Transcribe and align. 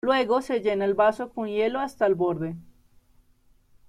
Luego 0.03 0.41
se 0.41 0.61
llena 0.61 0.85
el 0.85 0.95
vaso 0.95 1.29
con 1.31 1.47
hielo 1.47 1.79
hasta 1.79 2.07
el 2.07 2.15
borde. 2.15 2.55